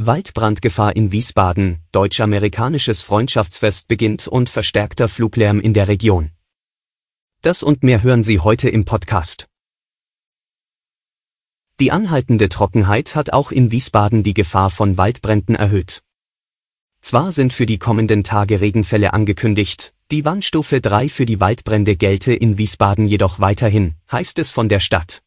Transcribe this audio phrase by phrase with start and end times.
[0.00, 6.30] Waldbrandgefahr in Wiesbaden, deutsch-amerikanisches Freundschaftsfest beginnt und verstärkter Fluglärm in der Region.
[7.42, 9.48] Das und mehr hören Sie heute im Podcast.
[11.80, 16.04] Die anhaltende Trockenheit hat auch in Wiesbaden die Gefahr von Waldbränden erhöht.
[17.00, 22.32] Zwar sind für die kommenden Tage Regenfälle angekündigt, die Warnstufe 3 für die Waldbrände gelte
[22.32, 25.22] in Wiesbaden jedoch weiterhin, heißt es von der Stadt.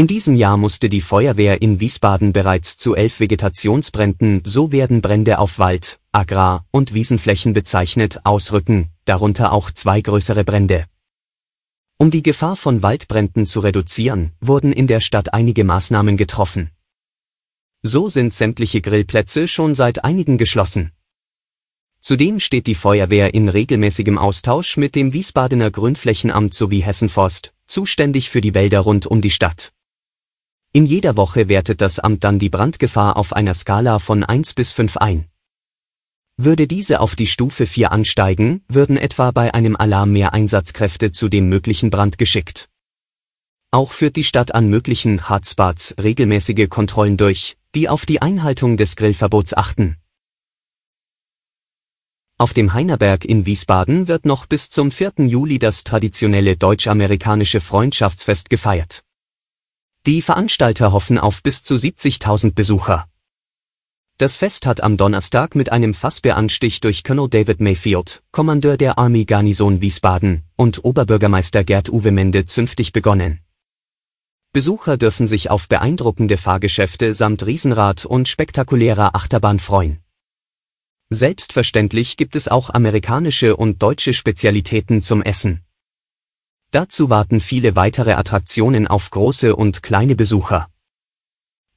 [0.00, 5.38] In diesem Jahr musste die Feuerwehr in Wiesbaden bereits zu elf Vegetationsbränden, so werden Brände
[5.38, 10.86] auf Wald, Agrar- und Wiesenflächen bezeichnet, ausrücken, darunter auch zwei größere Brände.
[11.98, 16.70] Um die Gefahr von Waldbränden zu reduzieren, wurden in der Stadt einige Maßnahmen getroffen.
[17.82, 20.92] So sind sämtliche Grillplätze schon seit einigen geschlossen.
[22.00, 28.40] Zudem steht die Feuerwehr in regelmäßigem Austausch mit dem Wiesbadener Grünflächenamt sowie Hessenforst, zuständig für
[28.40, 29.74] die Wälder rund um die Stadt.
[30.72, 34.72] In jeder Woche wertet das Amt dann die Brandgefahr auf einer Skala von 1 bis
[34.72, 35.26] 5 ein.
[36.36, 41.28] Würde diese auf die Stufe 4 ansteigen, würden etwa bei einem Alarm mehr Einsatzkräfte zu
[41.28, 42.68] dem möglichen Brand geschickt.
[43.72, 48.94] Auch führt die Stadt an möglichen Hotspots regelmäßige Kontrollen durch, die auf die Einhaltung des
[48.94, 49.96] Grillverbots achten.
[52.38, 55.14] Auf dem Heinerberg in Wiesbaden wird noch bis zum 4.
[55.26, 59.02] Juli das traditionelle deutsch-amerikanische Freundschaftsfest gefeiert.
[60.06, 63.06] Die Veranstalter hoffen auf bis zu 70.000 Besucher.
[64.16, 69.26] Das Fest hat am Donnerstag mit einem Fassbeanstich durch Colonel David Mayfield, Kommandeur der Army
[69.26, 73.40] Garnison Wiesbaden, und Oberbürgermeister Gerd Uwe Mende zünftig begonnen.
[74.54, 80.00] Besucher dürfen sich auf beeindruckende Fahrgeschäfte samt Riesenrad und spektakulärer Achterbahn freuen.
[81.10, 85.62] Selbstverständlich gibt es auch amerikanische und deutsche Spezialitäten zum Essen.
[86.72, 90.68] Dazu warten viele weitere Attraktionen auf große und kleine Besucher.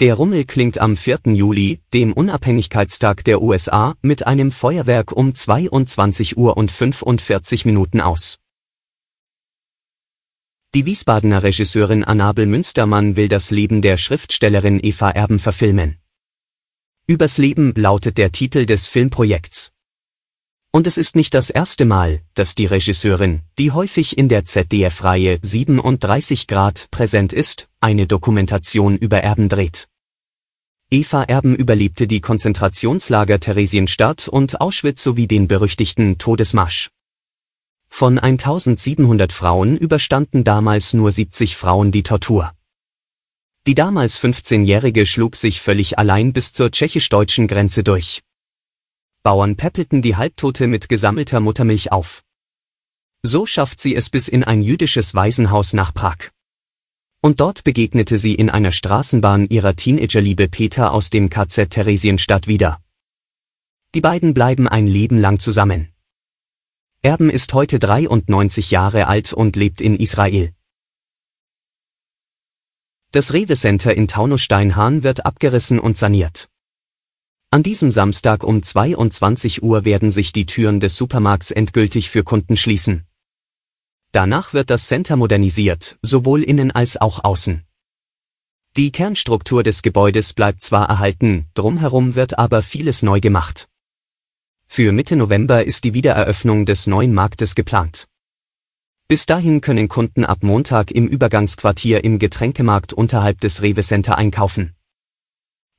[0.00, 1.20] Der Rummel klingt am 4.
[1.26, 8.38] Juli, dem Unabhängigkeitstag der USA, mit einem Feuerwerk um 22 Uhr und 45 Minuten aus.
[10.74, 15.98] Die Wiesbadener Regisseurin Annabel Münstermann will das Leben der Schriftstellerin Eva Erben verfilmen.
[17.06, 19.72] Übers Leben lautet der Titel des Filmprojekts.
[20.72, 25.40] Und es ist nicht das erste Mal, dass die Regisseurin, die häufig in der ZDF-Reihe
[25.42, 29.88] 37 Grad präsent ist, eine Dokumentation über Erben dreht.
[30.88, 36.90] Eva Erben überlebte die Konzentrationslager Theresienstadt und Auschwitz sowie den berüchtigten Todesmarsch.
[37.88, 42.52] Von 1700 Frauen überstanden damals nur 70 Frauen die Tortur.
[43.66, 48.22] Die damals 15-Jährige schlug sich völlig allein bis zur tschechisch-deutschen Grenze durch.
[49.22, 52.24] Bauern päppelten die Halbtote mit gesammelter Muttermilch auf.
[53.22, 56.30] So schafft sie es bis in ein jüdisches Waisenhaus nach Prag.
[57.20, 62.80] Und dort begegnete sie in einer Straßenbahn ihrer Teenagerliebe Peter aus dem KZ Theresienstadt wieder.
[63.94, 65.92] Die beiden bleiben ein Leben lang zusammen.
[67.02, 70.54] Erben ist heute 93 Jahre alt und lebt in Israel.
[73.12, 76.49] Das Rewe Center in Taunussteinhahn wird abgerissen und saniert.
[77.52, 82.56] An diesem Samstag um 22 Uhr werden sich die Türen des Supermarkts endgültig für Kunden
[82.56, 83.08] schließen.
[84.12, 87.64] Danach wird das Center modernisiert, sowohl innen als auch außen.
[88.76, 93.68] Die Kernstruktur des Gebäudes bleibt zwar erhalten, drumherum wird aber vieles neu gemacht.
[94.68, 98.06] Für Mitte November ist die Wiedereröffnung des neuen Marktes geplant.
[99.08, 104.76] Bis dahin können Kunden ab Montag im Übergangsquartier im Getränkemarkt unterhalb des Rewe Center einkaufen.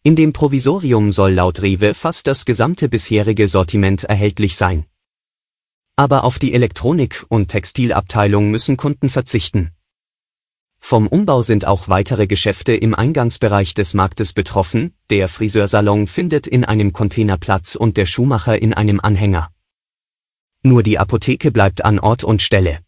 [0.03, 4.87] In dem Provisorium soll laut Rewe fast das gesamte bisherige Sortiment erhältlich sein.
[5.95, 9.73] Aber auf die Elektronik- und Textilabteilung müssen Kunden verzichten.
[10.79, 16.65] Vom Umbau sind auch weitere Geschäfte im Eingangsbereich des Marktes betroffen, der Friseursalon findet in
[16.65, 19.51] einem Container Platz und der Schuhmacher in einem Anhänger.
[20.63, 22.79] Nur die Apotheke bleibt an Ort und Stelle.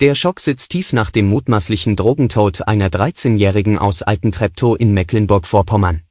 [0.00, 6.02] Der Schock sitzt tief nach dem mutmaßlichen Drogentod einer 13-Jährigen aus Altentreptow in Mecklenburg-Vorpommern.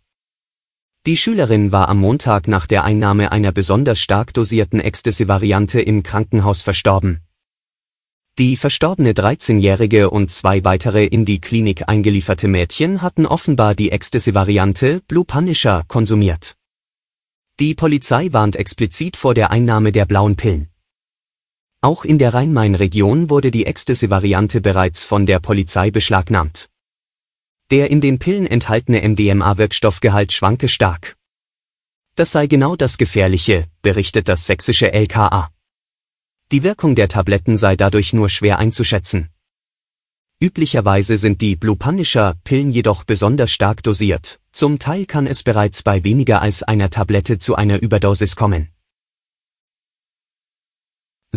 [1.05, 6.63] Die Schülerin war am Montag nach der Einnahme einer besonders stark dosierten Ecstasy-Variante im Krankenhaus
[6.63, 7.21] verstorben.
[8.39, 15.03] Die verstorbene 13-jährige und zwei weitere in die Klinik eingelieferte Mädchen hatten offenbar die Ecstasy-Variante
[15.07, 16.55] Blue Punisher konsumiert.
[17.59, 20.71] Die Polizei warnt explizit vor der Einnahme der blauen Pillen.
[21.85, 26.67] Auch in der Rhein-Main-Region wurde die Ecstasy-Variante bereits von der Polizei beschlagnahmt.
[27.69, 31.15] Der in den Pillen enthaltene MDMA-Wirkstoffgehalt schwanke stark.
[32.15, 35.51] Das sei genau das Gefährliche, berichtet das sächsische LKA.
[36.51, 39.29] Die Wirkung der Tabletten sei dadurch nur schwer einzuschätzen.
[40.41, 45.83] Üblicherweise sind die Blue Punisher Pillen jedoch besonders stark dosiert, zum Teil kann es bereits
[45.83, 48.74] bei weniger als einer Tablette zu einer Überdosis kommen.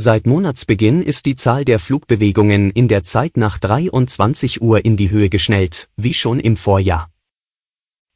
[0.01, 5.11] Seit Monatsbeginn ist die Zahl der Flugbewegungen in der Zeit nach 23 Uhr in die
[5.11, 7.11] Höhe geschnellt, wie schon im Vorjahr.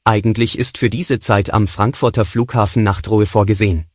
[0.05, 3.87] Eigentlich ist für diese Zeit am Frankfurter Flughafen Nachtruhe vorgesehen.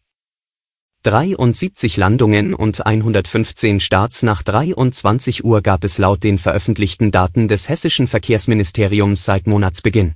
[1.03, 7.69] 73 Landungen und 115 Starts nach 23 Uhr gab es laut den veröffentlichten Daten des
[7.69, 10.15] hessischen Verkehrsministeriums seit Monatsbeginn.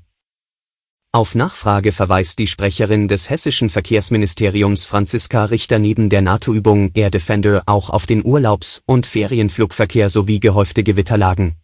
[1.14, 7.64] Auf Nachfrage verweist die Sprecherin des hessischen Verkehrsministeriums Franziska Richter neben der NATO-Übung Air Defender
[7.66, 11.58] auch auf den Urlaubs- und Ferienflugverkehr sowie gehäufte Gewitterlagen.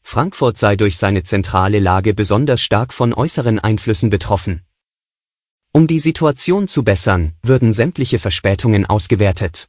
[0.00, 4.62] Frankfurt sei durch seine zentrale Lage besonders stark von äußeren Einflüssen betroffen.
[5.72, 9.66] Um die Situation zu bessern, würden sämtliche Verspätungen ausgewertet.